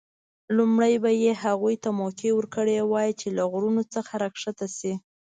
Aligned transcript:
لومړی 0.57 0.93
به 1.03 1.11
یې 1.23 1.31
هغوی 1.43 1.75
ته 1.83 1.89
موقع 1.99 2.29
ورکړې 2.35 2.75
وای 2.91 3.09
چې 3.19 3.27
له 3.37 3.43
غرونو 3.51 3.81
څخه 3.93 4.11
راښکته 4.23 4.67
شي. 4.77 4.93